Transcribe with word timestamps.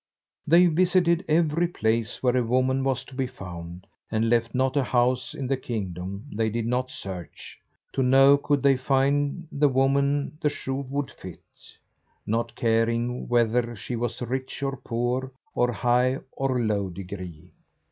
They 0.47 0.65
visited 0.65 1.23
every 1.29 1.67
place 1.67 2.23
where 2.23 2.35
a 2.35 2.41
woman 2.43 2.83
was 2.83 3.03
to 3.03 3.13
be 3.13 3.27
found, 3.27 3.85
and 4.09 4.31
left 4.31 4.55
not 4.55 4.75
a 4.75 4.83
house 4.83 5.35
in 5.35 5.45
the 5.45 5.57
kingdom 5.57 6.25
they 6.33 6.49
did 6.49 6.65
not 6.65 6.89
search, 6.89 7.59
to 7.93 8.01
know 8.01 8.35
could 8.35 8.63
they 8.63 8.77
find 8.77 9.47
the 9.51 9.69
woman 9.69 10.39
the 10.41 10.49
shoe 10.49 10.87
would 10.89 11.11
fit, 11.11 11.43
not 12.25 12.55
caring 12.55 13.27
whether 13.27 13.75
she 13.75 13.95
was 13.95 14.19
rich 14.23 14.63
or 14.63 14.75
poor, 14.75 15.31
of 15.55 15.69
high 15.69 16.17
or 16.31 16.59
low 16.59 16.89
degree. 16.89 17.51